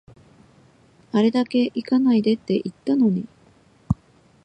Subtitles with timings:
[1.11, 3.27] あれだけ行かないでって言ったのに